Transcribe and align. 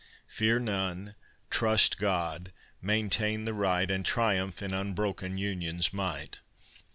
Fear 0.25 0.61
none, 0.61 1.13
trust 1.51 1.99
God, 1.99 2.51
maintain 2.81 3.45
the 3.45 3.53
right, 3.53 3.91
And 3.91 4.03
triumph 4.03 4.63
in 4.63 4.73
unbroken 4.73 5.37
Union's 5.37 5.93
might. 5.93 6.39